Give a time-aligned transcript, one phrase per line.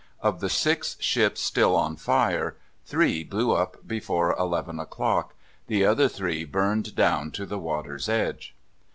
[0.19, 5.35] Of the six ships still on fire, three blew up before eleven o'clock;
[5.67, 8.55] the other three burned down to the water's edge.